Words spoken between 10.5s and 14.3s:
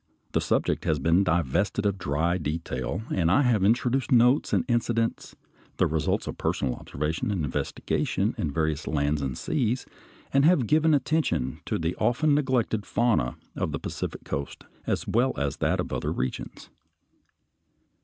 given attention to the often neglected fauna of the Pacific